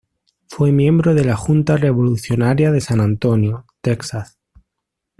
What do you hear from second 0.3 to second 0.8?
Fue